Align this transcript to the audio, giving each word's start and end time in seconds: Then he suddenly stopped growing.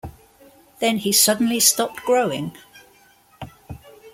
Then 0.79 0.97
he 0.97 1.11
suddenly 1.11 1.59
stopped 1.59 1.97
growing. 2.01 2.57